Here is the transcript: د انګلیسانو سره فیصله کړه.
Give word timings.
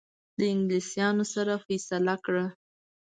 د 0.37 0.39
انګلیسانو 0.53 1.25
سره 1.33 1.53
فیصله 1.65 2.15
کړه. 2.25 2.45